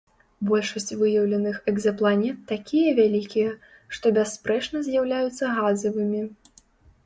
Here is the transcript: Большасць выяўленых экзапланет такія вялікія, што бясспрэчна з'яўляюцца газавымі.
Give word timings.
Большасць 0.51 0.95
выяўленых 1.01 1.59
экзапланет 1.71 2.41
такія 2.53 2.89
вялікія, 3.01 3.53
што 3.99 4.15
бясспрэчна 4.19 4.85
з'яўляюцца 4.91 5.43
газавымі. 5.63 6.21